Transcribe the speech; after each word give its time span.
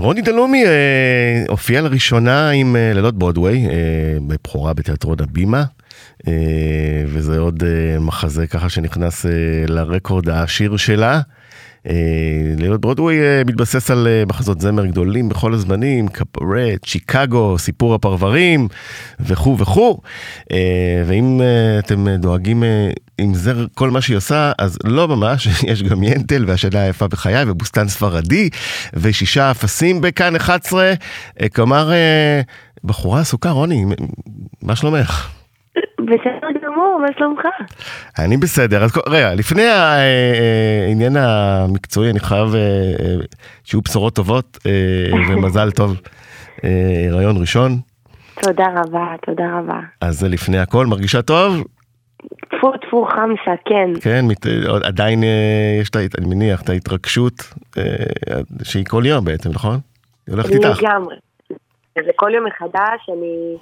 רוני 0.00 0.22
דלומי 0.22 0.64
אה, 0.66 1.44
הופיע 1.48 1.80
לראשונה 1.80 2.50
עם 2.50 2.76
אה, 2.76 2.92
לילות 2.94 3.18
ברודוויי, 3.18 3.66
אה, 3.66 3.72
בבכורה 4.26 4.74
בתיאטרון 4.74 5.16
הבימה, 5.20 5.64
אה, 6.28 6.32
וזה 7.06 7.38
עוד 7.38 7.62
אה, 7.64 7.98
מחזה 7.98 8.46
ככה 8.46 8.68
שנכנס 8.68 9.26
אה, 9.26 9.30
לרקורד 9.68 10.28
העשיר 10.28 10.76
שלה. 10.76 11.20
אה, 11.88 12.54
לילות 12.58 12.80
ברודוויי 12.80 13.20
אה, 13.20 13.42
מתבסס 13.46 13.90
על 13.90 14.06
אה, 14.06 14.22
מחזות 14.26 14.60
זמר 14.60 14.86
גדולים 14.86 15.28
בכל 15.28 15.54
הזמנים, 15.54 16.08
קפרט, 16.08 16.84
שיקגו, 16.84 17.58
סיפור 17.58 17.94
הפרברים 17.94 18.68
וכו' 19.20 19.58
וכו'. 19.58 20.00
ואם 21.06 21.40
אתם 21.78 22.06
דואגים 22.18 22.62
אם 23.20 23.34
זה 23.34 23.52
כל 23.74 23.90
מה 23.90 24.00
שהיא 24.00 24.16
עושה, 24.16 24.52
אז 24.58 24.78
לא 24.84 25.08
ממש, 25.08 25.46
יש 25.72 25.82
גם 25.82 26.02
ינטל 26.02 26.44
והשנה 26.46 26.82
היפה 26.82 27.08
בחיי 27.08 27.44
ובוסתן 27.50 27.88
ספרדי 27.88 28.50
ושישה 28.94 29.50
אפסים 29.50 30.00
בכאן 30.00 30.36
11, 30.36 30.92
אה, 31.40 31.48
כלומר, 31.48 31.90
בחורה 32.84 33.20
עסוקה, 33.20 33.50
רוני, 33.50 33.84
מה 34.62 34.76
שלומך? 34.76 35.32
בסדר 35.98 36.55
גמור, 36.76 36.98
מה 37.00 37.08
שלומך? 37.18 37.42
אני 38.18 38.36
בסדר, 38.36 38.84
אז 38.84 38.92
רגע, 39.08 39.34
לפני 39.34 39.62
העניין 39.62 41.16
המקצועי, 41.16 42.10
אני 42.10 42.20
חייב 42.20 42.48
שיהיו 43.64 43.80
בשורות 43.80 44.14
טובות 44.14 44.58
ומזל 45.28 45.70
טוב, 45.70 46.00
הריון 47.12 47.36
ראשון. 47.40 47.78
תודה 48.42 48.66
רבה, 48.76 49.06
תודה 49.26 49.44
רבה. 49.58 49.80
אז 50.00 50.18
זה 50.20 50.28
לפני 50.28 50.58
הכל, 50.58 50.86
מרגישה 50.86 51.22
טוב? 51.22 51.64
טפו 52.50 52.72
טפו 52.76 53.06
חמסה, 53.10 53.62
כן. 53.64 53.90
כן, 54.00 54.24
מת, 54.28 54.46
עדיין 54.84 55.22
יש, 55.80 55.90
את, 55.90 55.96
אני 56.18 56.26
מניח, 56.26 56.62
את 56.62 56.68
ההתרגשות 56.68 57.52
שהיא 58.62 58.84
כל 58.88 59.02
יום 59.06 59.24
בעצם, 59.24 59.50
נכון? 59.50 59.78
היא 60.26 60.34
הולכת 60.34 60.50
איתך. 60.50 60.82
לגמרי. 60.82 61.16
זה 61.94 62.10
כל 62.16 62.30
יום 62.34 62.46
מחדש, 62.46 63.08
אני... 63.08 63.56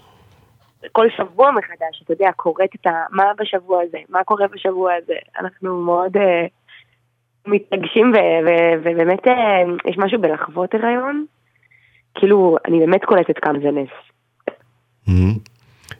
כל 0.92 1.06
שבוע 1.16 1.50
מחדש, 1.50 2.02
אתה 2.04 2.12
יודע, 2.12 2.30
קוראת 2.36 2.70
את 2.80 2.86
ה... 2.86 2.90
מה 3.10 3.24
בשבוע 3.38 3.82
הזה, 3.82 3.98
מה 4.08 4.24
קורה 4.24 4.46
בשבוע 4.48 4.92
הזה. 4.94 5.14
אנחנו 5.40 5.82
מאוד 5.82 6.16
uh, 6.16 6.20
מתרגשים, 7.46 8.12
ו- 8.14 8.46
ו- 8.46 8.80
ובאמת 8.80 9.26
uh, 9.26 9.90
יש 9.90 9.98
משהו 9.98 10.20
בלחוות 10.20 10.74
הריון. 10.74 11.24
כאילו, 12.14 12.56
אני 12.68 12.78
באמת 12.80 13.04
קולטת 13.04 13.38
כמה 13.38 13.58
זה 13.58 13.70
נס. 13.70 13.88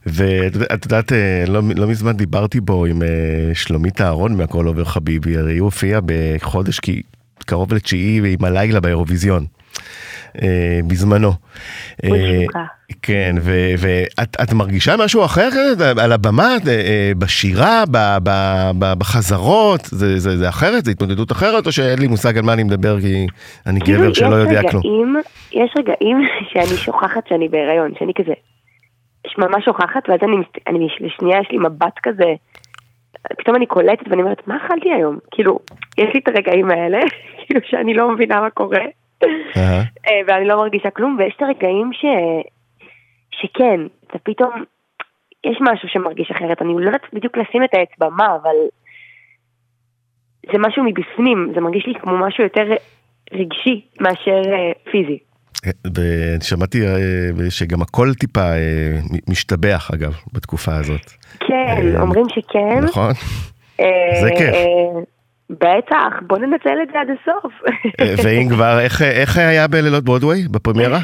ואת 0.07 0.85
יודעת, 0.85 1.13
לא, 1.49 1.61
לא 1.77 1.87
מזמן 1.87 2.13
דיברתי 2.13 2.61
בו 2.61 2.87
עם 2.87 3.03
שלומית 3.55 4.01
אהרון 4.01 4.37
מהכל 4.37 4.67
עובר 4.67 4.85
חביבי, 4.85 5.37
הרי 5.37 5.59
הוא 5.59 5.65
הופיע 5.65 6.01
בחודש 6.07 6.81
כי 6.81 7.03
קרוב 7.47 7.75
לתשיעי 7.75 8.35
עם 8.39 8.45
הלילה 8.45 8.81
באירוויזיון. 8.81 9.47
אה, 10.43 10.81
בזמנו. 10.87 11.31
אה, 12.05 12.11
כן, 13.03 13.35
ואת 13.79 14.53
מרגישה 14.53 14.95
משהו 15.05 15.25
אחר 15.25 15.49
על 16.03 16.13
הבמה, 16.13 16.57
אה, 16.69 17.13
בשירה, 17.19 17.85
ב, 17.91 17.97
ב, 18.23 18.31
ב, 18.79 18.93
בחזרות, 18.99 19.81
זה, 19.85 20.19
זה, 20.19 20.37
זה 20.37 20.49
אחרת, 20.49 20.85
זה 20.85 20.91
התמודדות 20.91 21.33
אחרת, 21.33 21.67
או 21.67 21.73
שאין 21.73 21.99
לי 21.99 22.07
מושג 22.07 22.39
על 22.39 22.45
מה 22.45 22.53
אני 22.53 22.65
מדבר 22.65 23.01
כי 23.01 23.27
אני 23.67 23.81
גבר 23.81 24.13
שלא 24.13 24.35
יודע 24.35 24.59
רגעים, 24.59 24.71
כלום? 24.71 25.17
יש 25.53 25.75
רגעים 25.79 26.23
שאני 26.53 26.77
שוכחת 26.77 27.27
שאני 27.29 27.49
בהיריון, 27.49 27.93
שאני 27.99 28.13
כזה, 28.15 28.33
ממש 29.39 29.65
שוכחת, 29.65 30.09
ואז 30.09 30.19
אני, 30.23 30.37
אני 30.67 30.89
לשנייה 31.01 31.41
יש 31.41 31.49
לי 31.51 31.59
מבט 31.59 31.99
כזה, 32.03 32.35
פתאום 33.39 33.57
אני 33.57 33.67
קולטת 33.67 34.09
ואני 34.11 34.23
אומרת, 34.23 34.49
מה 34.49 34.57
אכלתי 34.57 34.93
היום? 34.93 35.19
כאילו, 35.31 35.59
יש 35.99 36.15
לי 36.15 36.21
את 36.21 36.29
הרגעים 36.29 36.71
האלה, 36.71 36.99
כאילו 37.47 37.61
שאני 37.65 37.95
לא 37.95 38.11
מבינה 38.11 38.41
מה 38.41 38.51
קורה. 38.51 38.85
אה, 39.57 40.21
ואני 40.27 40.49
לא 40.49 40.57
מרגישה 40.57 40.91
כלום, 40.91 41.17
ויש 41.19 41.35
את 41.37 41.43
הרגעים 41.43 41.91
ש... 41.93 42.05
שכן, 43.31 43.81
זה 44.13 44.19
פתאום, 44.23 44.51
יש 45.45 45.59
משהו 45.61 45.89
שמרגיש 45.89 46.31
אחרת, 46.31 46.63
אני 46.63 46.73
לא 46.73 46.87
יודעת 46.87 47.03
בדיוק 47.13 47.37
לשים 47.37 47.65
את 47.65 47.71
האצבע 47.73 48.09
מה, 48.09 48.37
אבל 48.43 48.57
זה 50.53 50.59
משהו 50.59 50.85
מבפנים, 50.85 51.53
זה 51.55 51.61
מרגיש 51.61 51.87
לי 51.87 51.95
כמו 51.95 52.19
משהו 52.27 52.45
יותר 52.45 52.67
רגשי 53.33 53.85
מאשר 54.01 54.43
אה, 54.53 54.73
פיזי. 54.91 55.19
ושמעתי 55.97 56.79
שגם 57.51 57.83
הכל 57.83 58.15
טיפה 58.15 58.51
משתבח 59.29 59.91
אגב 59.95 60.15
בתקופה 60.33 60.77
הזאת. 60.77 61.11
כן, 61.41 61.97
אומרים 62.01 62.27
שכן. 62.29 62.85
נכון, 62.85 63.13
זה 64.23 64.31
כיף. 64.39 64.55
בטח, 65.61 66.23
בוא 66.27 66.39
ננצל 66.39 66.83
את 66.83 66.89
זה 66.93 67.01
עד 67.01 67.09
הסוף. 67.11 67.53
ואם 68.25 68.49
כבר, 68.49 68.81
איך, 68.81 69.03
איך 69.03 69.39
היה 69.39 69.69
בלילות 69.69 70.05
ברודוויי, 70.05 70.49
בפרמיירה? 70.51 70.99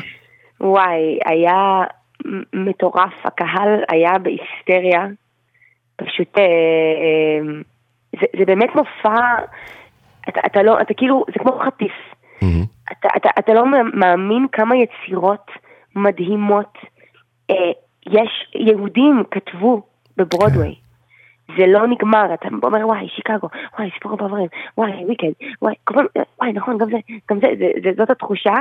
וואי, 0.60 1.18
היה 1.26 1.82
מטורף, 2.52 3.12
הקהל 3.24 3.80
היה 3.88 4.18
בהיסטריה. 4.18 5.06
פשוט, 5.96 6.38
אה, 6.38 6.42
אה, 6.42 7.52
זה, 8.20 8.26
זה 8.38 8.44
באמת 8.44 8.68
מופע, 8.74 9.20
אתה, 10.28 10.40
אתה 10.46 10.62
לא, 10.62 10.80
אתה 10.80 10.94
כאילו, 10.94 11.24
זה 11.28 11.38
כמו 11.38 11.58
חטיף. 11.66 11.92
Mm-hmm. 12.40 12.92
אתה, 12.92 13.08
אתה, 13.16 13.28
אתה 13.38 13.54
לא 13.54 13.64
מאמין 13.94 14.46
כמה 14.52 14.74
יצירות 14.76 15.50
מדהימות 15.96 16.78
אה, 17.50 17.54
יש, 18.06 18.50
יהודים 18.54 19.22
כתבו 19.30 19.82
בברודוויי. 20.16 20.74
זה 21.58 21.66
לא 21.66 21.86
נגמר, 21.86 22.34
אתה 22.34 22.48
אומר 22.62 22.86
וואי, 22.86 23.08
שיקגו, 23.08 23.48
וואי, 23.78 23.90
סיפור 23.94 24.12
הפרברים, 24.12 24.46
וואי, 24.78 25.04
ויקד, 25.08 25.30
וואי, 25.62 25.74
כמובן, 25.86 26.04
וואי, 26.40 26.52
נכון, 26.52 26.78
גם 26.78 26.90
זה, 26.90 26.96
גם 27.30 27.40
זה, 27.40 27.46
זה, 27.58 27.70
זה 27.82 27.90
זאת 27.96 28.10
התחושה, 28.10 28.54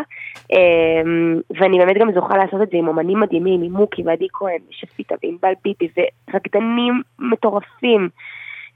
ואני 1.59 1.77
באמת 1.77 1.97
גם 1.97 2.11
זוכה 2.13 2.37
לעשות 2.37 2.61
את 2.61 2.69
זה 2.71 2.77
עם 2.77 2.87
אומנים 2.87 3.19
מדהימים, 3.19 3.61
עם 3.61 3.71
מוקי 3.71 4.03
ועדי 4.05 4.27
כהן, 4.33 4.59
ושפיטה 4.69 5.15
וענבל 5.23 5.53
ביבי, 5.63 5.87
ורקדנים 6.33 7.01
מטורפים, 7.19 8.09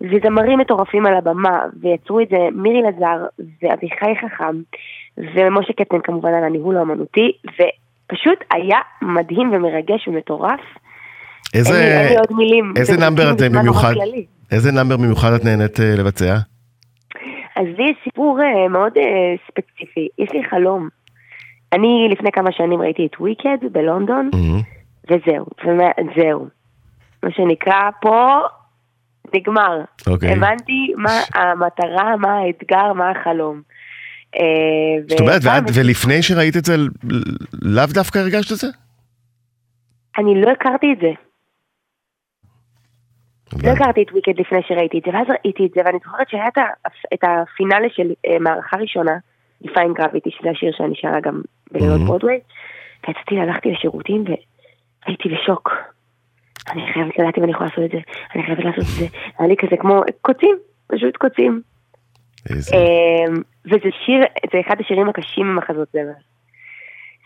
וזמרים 0.01 0.59
מטורפים 0.59 1.05
על 1.05 1.15
הבמה, 1.15 1.65
ויצרו 1.81 2.19
את 2.19 2.29
זה 2.29 2.37
מירי 2.51 2.81
לזר, 2.81 3.25
ואביחי 3.61 4.15
חכם, 4.15 4.55
ומשה 5.17 5.73
קפטן 5.73 6.01
כמובן 6.01 6.33
על 6.33 6.43
הניהול 6.43 6.77
האמנותי, 6.77 7.31
ופשוט 7.45 8.39
היה 8.51 8.77
מדהים 9.01 9.51
ומרגש 9.53 10.07
ומטורף. 10.07 10.61
איזה, 11.53 11.73
אין 11.73 12.07
לי 12.07 12.17
עוד 12.17 12.31
מילים. 12.31 12.73
איזה 12.77 12.97
נאמבר 12.97 13.31
את 13.31 13.41
במיוחד, 13.41 13.93
איזה 14.51 14.71
נאמבר 14.71 14.97
במיוחד 14.97 15.33
את 15.33 15.45
נהנית 15.45 15.77
uh, 15.77 15.99
לבצע? 15.99 16.37
אז 17.55 17.65
לי 17.77 17.89
יש 17.89 17.97
סיפור 18.03 18.39
uh, 18.39 18.69
מאוד 18.69 18.91
uh, 18.97 19.01
ספציפי, 19.47 20.07
יש 20.17 20.29
לי 20.33 20.43
חלום. 20.49 20.89
אני 21.73 22.07
לפני 22.11 22.31
כמה 22.31 22.51
שנים 22.51 22.81
ראיתי 22.81 23.05
את 23.05 23.19
וויקד 23.19 23.57
בלונדון. 23.71 24.29
וזהו, 25.09 25.45
וזהו. 25.61 26.47
מה 27.23 27.31
שנקרא, 27.31 27.89
פה 28.01 28.39
נגמר. 29.35 29.81
Okay. 30.01 30.11
אוקיי. 30.11 30.33
הבנתי 30.33 30.93
מה 30.97 31.19
המטרה, 31.35 32.17
מה 32.17 32.37
האתגר, 32.37 32.93
מה 32.93 33.11
החלום. 33.11 33.61
זאת 35.09 35.19
אומרת, 35.19 35.41
ואת, 35.43 35.63
ולפני 35.73 36.21
שראית 36.21 36.57
את 36.57 36.65
זה, 36.65 36.75
לאו 37.61 37.85
דווקא 37.93 38.19
הרגשת 38.19 38.51
את 38.51 38.57
זה? 38.57 38.67
אני 40.17 40.41
לא 40.41 40.51
הכרתי 40.51 40.87
את 40.93 40.97
זה. 41.01 41.11
לא 43.63 43.69
הכרתי 43.69 44.03
את 44.03 44.11
וויקד 44.11 44.39
לפני 44.39 44.59
שראיתי 44.67 44.99
את 44.99 45.03
זה, 45.05 45.11
ואז 45.13 45.27
ראיתי 45.29 45.65
את 45.65 45.71
זה, 45.75 45.81
ואני 45.85 45.97
זוכרת 46.03 46.29
שהיה 46.29 46.47
את 47.13 47.23
הפינאלה 47.23 47.87
של 47.89 48.13
מערכה 48.39 48.77
ראשונה, 48.77 49.11
דיפיין 49.61 49.93
גרביטי, 49.93 50.29
שזה 50.31 50.49
השיר 50.49 50.71
שאני 50.77 50.95
שרה 50.95 51.19
גם 51.19 51.41
בלילות 51.71 52.01
ברודוויי, 52.01 52.39
ויצאתי, 53.07 53.39
הלכתי 53.39 53.71
לשירותים 53.71 54.23
והייתי 55.05 55.29
בשוק. 55.29 55.71
אני 56.71 56.93
חייבת 56.93 57.19
לדעת 57.19 57.37
אם 57.37 57.43
אני 57.43 57.51
יכולה 57.51 57.69
לעשות 57.69 57.83
את 57.85 57.91
זה, 57.91 57.97
אני 58.35 58.43
חייבת 58.43 58.63
לעשות 58.63 58.83
את 58.83 58.99
זה, 58.99 59.05
היה 59.39 59.47
לי 59.47 59.55
כזה 59.57 59.77
כמו 59.77 60.01
קוצים, 60.21 60.57
פשוט 60.87 61.17
קוצים. 61.17 61.61
וזה 63.65 63.89
שיר, 64.05 64.19
זה 64.53 64.59
אחד 64.67 64.75
השירים 64.79 65.09
הקשים 65.09 65.47
במחזות 65.47 65.87
זמר. 65.93 66.13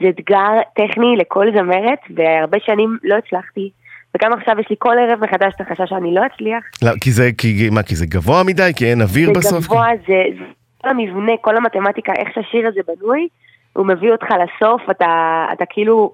זה 0.02 0.10
אתגר 0.10 0.52
טכני 0.76 1.16
לכל 1.18 1.48
זמרת, 1.56 2.00
והרבה 2.16 2.58
שנים 2.60 2.98
לא 3.04 3.16
הצלחתי. 3.16 3.72
וגם 4.18 4.34
עכשיו 4.34 4.60
יש 4.60 4.66
לי 4.70 4.76
כל 4.80 4.96
ערב 5.00 5.20
מחדש 5.24 5.54
את 5.56 5.62
החשש 5.62 5.90
שאני 5.90 6.14
לא 6.14 6.22
אצליח. 6.26 6.64
לא, 6.82 6.92
כי 7.02 7.12
זה, 7.12 7.30
כי, 7.38 7.70
מה, 7.72 7.84
כי 7.84 7.96
זה 7.96 8.06
גבוה 8.06 8.44
מדי? 8.44 8.72
כי 8.76 8.86
אין 8.86 9.02
אוויר 9.02 9.28
זה 9.28 9.40
בסוף? 9.40 9.60
זה 9.60 9.68
גבוה, 9.68 9.88
זה, 10.08 10.24
זה 10.38 10.46
כל 10.78 10.90
המבנה, 10.90 11.32
כל 11.42 11.58
המתמטיקה, 11.58 12.14
איך 12.14 12.30
שהשיר 12.36 12.68
הזה 12.68 12.80
בנוי, 12.88 13.28
הוא 13.74 13.86
מביא 13.86 14.12
אותך 14.12 14.26
לסוף, 14.32 14.82
אתה, 14.92 15.46
אתה 15.54 15.66
כאילו, 15.70 16.12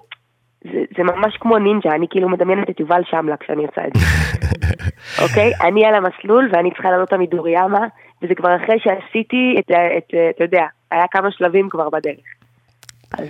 זה, 0.64 0.78
זה 0.96 1.02
ממש 1.02 1.36
כמו 1.40 1.58
נינג'ה, 1.58 1.90
אני 1.90 2.06
כאילו 2.10 2.28
מדמיינת 2.28 2.70
את 2.70 2.80
יובל 2.80 3.02
שמלה 3.10 3.36
כשאני 3.36 3.66
עושה 3.66 3.86
את 3.86 3.92
זה. 3.94 4.06
אוקיי? 5.24 5.52
אני 5.60 5.84
על 5.84 5.94
המסלול 5.94 6.50
ואני 6.52 6.70
צריכה 6.70 6.90
לעלות 6.90 7.08
את 7.08 7.12
המדוריאמה, 7.12 7.86
וזה 8.22 8.34
כבר 8.34 8.56
אחרי 8.56 8.78
שעשיתי 8.78 9.56
את, 9.58 9.70
את, 9.70 10.14
אתה 10.30 10.44
יודע, 10.44 10.64
היה 10.90 11.04
כמה 11.10 11.30
שלבים 11.30 11.68
כבר 11.68 11.88
בדרך. 11.90 12.24
אז 13.12 13.28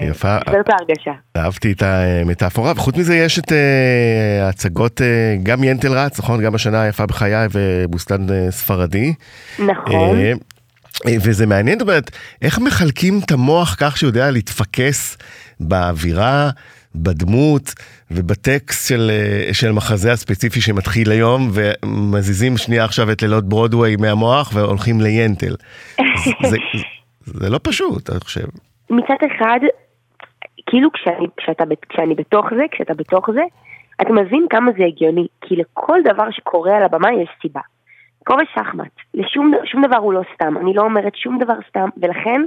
יפה. 0.00 0.38
זאת 0.46 0.68
ההרגשה. 0.68 1.12
אהבתי 1.36 1.72
את 1.72 1.82
המטאפורה, 1.82 2.72
וחוץ 2.76 2.96
מזה 2.96 3.16
יש 3.16 3.38
את 3.38 3.52
ההצגות, 4.42 5.00
גם 5.42 5.64
ינטל 5.64 5.92
רץ, 5.92 6.18
נכון? 6.18 6.42
גם 6.42 6.54
השנה 6.54 6.82
היפה 6.82 7.06
בחיי 7.06 7.46
ובוסתן 7.52 8.50
ספרדי. 8.50 9.14
נכון. 9.58 10.16
אה, 10.18 10.32
וזה 11.22 11.46
מעניין, 11.46 11.78
זאת 11.78 11.88
אומרת, 11.88 12.10
איך 12.42 12.58
מחלקים 12.58 13.20
את 13.24 13.30
המוח 13.30 13.76
כך 13.78 13.96
שהוא 13.96 14.08
יודע 14.08 14.30
להתפקס 14.30 15.18
באווירה, 15.60 16.50
בדמות 16.94 17.74
ובטקסט 18.10 18.88
של, 18.88 19.10
אה, 19.10 19.54
של 19.54 19.72
מחזה 19.72 20.12
הספציפי 20.12 20.60
שמתחיל 20.60 21.10
היום, 21.10 21.50
ומזיזים 21.52 22.56
שנייה 22.56 22.84
עכשיו 22.84 23.12
את 23.12 23.22
לילות 23.22 23.48
ברודוויי 23.48 23.96
מהמוח 23.96 24.50
והולכים 24.54 25.00
ליינטל. 25.00 25.54
זה, 26.24 26.48
זה, 26.50 26.56
זה 27.24 27.50
לא 27.50 27.60
פשוט, 27.62 28.10
אני 28.10 28.20
חושב. 28.20 28.46
מצד 28.92 29.16
אחד, 29.26 29.60
כאילו 30.66 30.92
כשאני, 30.92 31.26
כשאתה, 31.36 31.64
כשאני 31.88 32.14
בתוך 32.14 32.46
זה, 32.56 32.62
כשאתה 32.70 32.94
בתוך 32.94 33.30
זה, 33.30 33.42
אתה 34.00 34.12
מבין 34.12 34.46
כמה 34.50 34.70
זה 34.78 34.84
הגיוני, 34.84 35.26
כי 35.40 35.56
לכל 35.56 35.98
דבר 36.04 36.30
שקורה 36.30 36.76
על 36.76 36.82
הבמה 36.82 37.12
יש 37.12 37.28
סיבה. 37.42 37.60
קורה 38.24 38.42
שחמט, 38.54 38.90
לשום 39.14 39.52
שום 39.64 39.86
דבר 39.86 39.96
הוא 39.96 40.12
לא 40.12 40.20
סתם, 40.34 40.54
אני 40.60 40.74
לא 40.74 40.82
אומרת 40.82 41.16
שום 41.16 41.38
דבר 41.38 41.54
סתם, 41.68 41.88
ולכן 41.96 42.42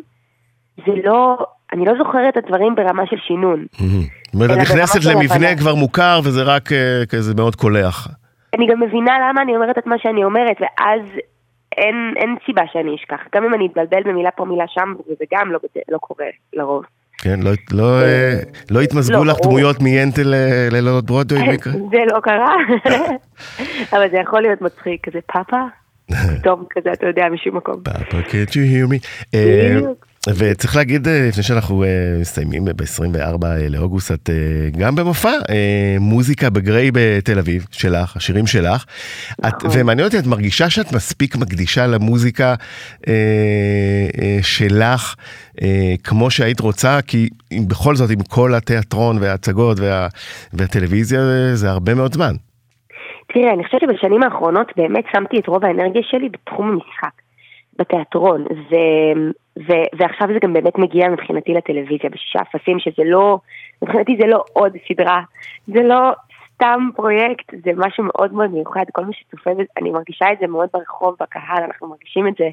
זה 0.78 0.92
לא, 1.04 1.38
אני 1.74 1.86
לא 1.86 1.94
זוכרת 1.98 2.38
את 2.38 2.44
הדברים 2.44 2.76
ברמה 2.76 3.04
של 3.06 3.18
שינון. 3.28 3.66
זאת 3.72 4.34
אומרת, 4.34 4.52
את 4.52 4.58
נכנסת 4.58 5.06
למבנה 5.06 5.58
כבר 5.58 5.76
מוכר 5.76 6.20
וזה 6.24 6.44
רק 6.44 6.70
uh, 6.72 7.06
כזה 7.10 7.34
מאוד 7.36 7.56
קולח. 7.56 8.08
אני 8.58 8.68
גם 8.68 8.80
מבינה 8.80 9.14
למה 9.30 9.42
אני 9.42 9.56
אומרת 9.56 9.78
את 9.78 9.86
מה 9.86 9.96
שאני 9.98 10.24
אומרת, 10.24 10.58
ואז 10.62 11.02
אין, 11.78 12.14
אין 12.18 12.36
סיבה 12.46 12.62
שאני 12.74 12.96
אשכח. 12.96 13.20
גם 13.36 13.44
אם 13.44 13.54
אני 13.54 13.68
אתבלבל 13.68 14.04
במילה 14.06 14.32
פה 14.32 14.46
מילה 14.46 14.66
שם, 14.68 14.94
וזה 15.08 15.26
גם 15.34 15.52
לא, 15.52 15.60
לא 15.90 15.98
קורה 15.98 16.26
לרוב. 16.54 16.84
כן, 17.18 17.40
לא, 17.44 17.52
לא, 17.72 18.02
אה, 18.02 18.40
לא 18.72 18.82
התמזגו 18.82 19.24
לא, 19.24 19.32
לך 19.32 19.38
דמויות 19.44 19.82
מיינטל 19.82 20.34
ללילות 20.72 21.06
ברודווי 21.06 21.42
במקרה? 21.50 21.74
זה 21.74 21.98
לא 22.14 22.20
קרה, 22.20 22.56
אבל 23.94 24.10
זה 24.12 24.18
יכול 24.18 24.42
להיות 24.42 24.62
מצחיק, 24.62 25.10
כזה 25.10 25.20
פאפה, 25.34 25.62
פתאום 26.40 26.66
כזה, 26.70 26.92
אתה 26.94 27.08
יודע, 27.08 27.26
משום 27.32 27.58
מקום. 27.58 27.76
פאפה, 27.84 28.18
can't 28.20 28.52
you 28.52 28.66
hear 28.72 28.88
me? 28.92 29.08
אה, 30.28 30.34
וצריך 30.38 30.76
להגיד, 30.76 31.08
אה, 31.08 31.28
לפני 31.30 31.44
שאנחנו 31.44 31.84
מסיימים 32.22 32.66
ב-24 32.66 33.46
לאוגוסט, 33.70 34.12
את 34.12 34.30
גם 34.78 34.96
במופע 34.96 35.32
מוזיקה 36.00 36.50
בגריי 36.50 36.92
בתל 36.94 37.40
אביב, 37.40 37.66
שלך, 37.72 38.16
השירים 38.18 38.48
שלך. 38.48 38.86
נכון. 39.40 39.70
ומעניין 39.74 40.08
אותי, 40.08 40.20
את 40.20 40.28
מרגישה 40.28 40.70
שאת 40.70 40.94
מספיק 40.94 41.36
מקדישה 41.36 41.88
למוזיקה 41.88 42.56
שלך, 44.42 45.16
כמו 46.04 46.32
שהיית 46.32 46.60
רוצה, 46.60 47.02
כי 47.08 47.30
בכל 47.70 47.96
זאת, 47.96 48.10
עם 48.10 48.20
כל 48.30 48.54
התיאטרון 48.54 49.18
וההצגות 49.22 49.80
וה, 49.80 50.08
והטלוויזיה, 50.54 51.20
זה 51.54 51.70
הרבה 51.70 51.94
מאוד 51.94 52.14
זמן. 52.14 52.36
תראה, 53.34 53.54
אני 53.54 53.64
חושבת 53.64 53.82
שבשנים 53.82 54.24
האחרונות 54.24 54.72
באמת 54.78 55.04
שמתי 55.12 55.40
את 55.40 55.48
רוב 55.48 55.66
האנרגיה 55.66 56.02
שלי 56.04 56.30
בתחום 56.30 56.70
המשחק, 56.70 57.22
בתיאטרון, 57.76 58.42
ו, 58.44 58.76
ו, 59.68 59.74
ועכשיו 59.98 60.28
זה 60.34 60.40
גם 60.42 60.54
באמת 60.54 60.78
מגיע 60.78 61.10
מבחינתי 61.10 61.54
לטלוויזיה, 61.54 62.10
בשישה 62.10 62.40
אפסים, 62.42 62.80
שזה 62.80 63.04
לא, 63.06 63.40
מבחינתי 63.82 64.18
זה 64.22 64.28
לא 64.28 64.44
עוד 64.54 64.72
סדרה, 64.88 65.22
זה 65.66 65.84
לא 65.84 66.12
סתם 66.54 66.90
פרויקט, 66.96 67.54
זה 67.66 67.72
משהו 67.78 68.04
מאוד 68.04 68.34
מאוד 68.34 68.52
מיוחד, 68.52 68.86
כל 68.92 69.06
מי 69.06 69.14
שצופה, 69.14 69.52
אני 69.78 69.92
מרגישה 69.92 70.26
את 70.34 70.38
זה 70.40 70.48
מאוד 70.48 70.70
ברחוב, 70.74 71.16
בקהל, 71.20 71.64
אנחנו 71.64 71.88
מרגישים 71.88 72.28
את 72.28 72.34
זה, 72.38 72.50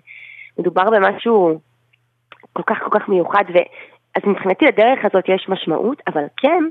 מדובר 0.58 0.90
במשהו 0.90 1.60
כל 2.52 2.62
כך 2.66 2.78
כל 2.82 2.98
כך 2.98 3.08
מיוחד, 3.08 3.44
ו... 3.54 3.58
אז 4.16 4.22
מבחינתי 4.26 4.64
לדרך 4.64 5.04
הזאת 5.04 5.24
יש 5.28 5.46
משמעות, 5.48 6.02
אבל 6.06 6.24
כן, 6.36 6.64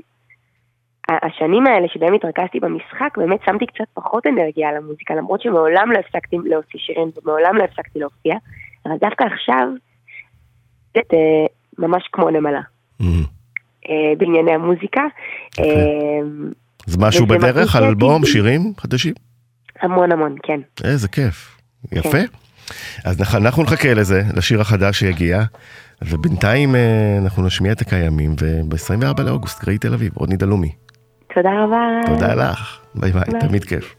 השנים 1.22 1.66
האלה 1.66 1.88
שבהם 1.88 2.14
התרכזתי 2.14 2.60
במשחק, 2.60 3.16
באמת 3.16 3.40
שמתי 3.46 3.66
קצת 3.66 3.84
פחות 3.94 4.26
אנרגיה 4.26 4.68
על 4.68 4.76
המוזיקה, 4.76 5.14
למרות 5.14 5.42
שמעולם 5.42 5.92
לא 5.92 5.98
הפסקתי 5.98 6.36
להוציא 6.44 6.80
שירים 6.80 7.10
ומעולם 7.22 7.56
לא 7.56 7.64
הפסקתי 7.64 7.98
להופיע, 7.98 8.34
אבל 8.86 8.94
דווקא 9.00 9.24
עכשיו, 9.24 9.68
זה 10.94 11.00
אה, 11.12 11.46
ממש 11.78 12.08
כמו 12.12 12.30
נמלה. 12.30 12.60
אה, 13.88 14.12
בענייני 14.18 14.52
המוזיקה. 14.52 15.00
אה, 15.60 15.64
זה 16.86 16.98
משהו 17.00 17.26
בדרך, 17.26 17.76
אלבום, 17.76 18.26
שירים 18.26 18.72
חדשים? 18.78 19.14
המון 19.80 20.12
המון, 20.12 20.36
כן. 20.42 20.60
איזה 20.84 21.08
כיף, 21.08 21.58
יפה. 21.92 22.10
כן. 22.10 22.26
אז 23.04 23.34
אנחנו 23.34 23.62
נחכה 23.62 23.94
לזה, 23.94 24.22
לשיר 24.36 24.60
החדש 24.60 24.98
שיגיע, 24.98 25.42
ובינתיים 26.02 26.74
אנחנו 27.22 27.46
נשמיע 27.46 27.72
את 27.72 27.80
הקיימים, 27.80 28.34
וב-24 28.40 29.22
לאוגוסט, 29.22 29.64
גראי 29.64 29.78
תל 29.78 29.94
אביב, 29.94 30.12
רוני 30.16 30.36
דלומי. 30.36 30.72
תודה 31.34 31.50
רבה. 31.64 32.00
תודה 32.06 32.34
לך, 32.34 32.78
ביי 32.94 33.12
ביי, 33.12 33.40
תמיד 33.40 33.64
כיף. 33.64 33.94